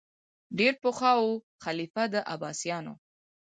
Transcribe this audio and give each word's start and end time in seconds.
ډېر 0.57 0.73
پخوا 0.83 1.11
وو 1.21 1.31
خلیفه 1.63 2.03
د 2.13 2.15
عباسیانو 2.33 2.93